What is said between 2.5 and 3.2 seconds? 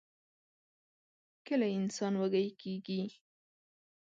کيږي؟